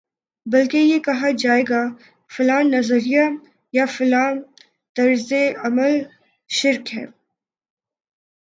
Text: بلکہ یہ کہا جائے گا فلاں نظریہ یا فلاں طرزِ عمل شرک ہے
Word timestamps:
بلکہ 0.45 0.77
یہ 0.77 0.99
کہا 0.99 1.29
جائے 1.39 1.63
گا 1.69 1.81
فلاں 2.31 2.61
نظریہ 2.63 3.25
یا 3.73 3.85
فلاں 3.89 4.29
طرزِ 4.95 5.33
عمل 5.63 5.99
شرک 6.49 6.93
ہے 6.93 7.05